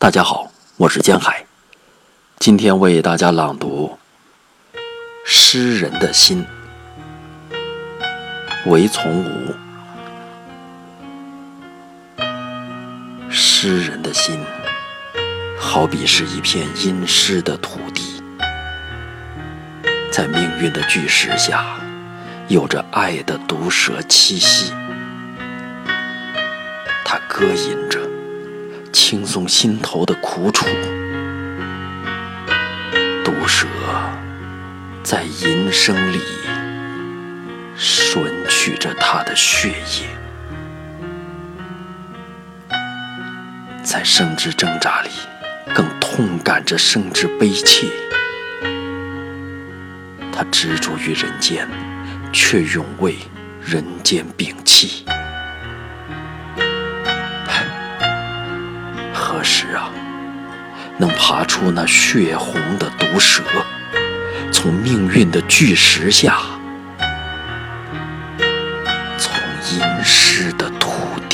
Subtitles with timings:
[0.00, 1.44] 大家好，我是江海，
[2.38, 3.98] 今天为大家朗读
[5.26, 6.42] 《诗人的心》。
[8.70, 9.54] 韦从吾，
[13.30, 14.42] 诗人的心，
[15.58, 18.22] 好比是一片阴湿的土地，
[20.10, 21.78] 在命运的巨石下，
[22.48, 24.72] 有着爱的毒蛇栖息，
[27.04, 27.99] 它歌吟着。
[28.92, 30.66] 轻松心头的苦楚，
[33.24, 33.66] 毒蛇
[35.02, 36.20] 在吟声里
[37.76, 40.06] 吮取着他的血液，
[43.82, 45.10] 在生之挣扎里，
[45.74, 47.88] 更痛感着生之悲切。
[50.32, 51.68] 他执着于人间，
[52.32, 53.16] 却永为
[53.60, 55.04] 人间摒弃。
[61.00, 63.42] 能爬出那血红的毒蛇，
[64.52, 66.36] 从命运的巨石下，
[69.16, 69.34] 从
[69.72, 70.90] 阴湿的土
[71.26, 71.29] 地？